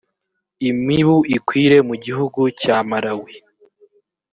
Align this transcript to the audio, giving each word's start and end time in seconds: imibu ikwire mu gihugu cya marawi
imibu 0.69 1.17
ikwire 1.35 1.77
mu 1.87 1.95
gihugu 2.05 2.41
cya 2.61 2.77
marawi 2.89 3.33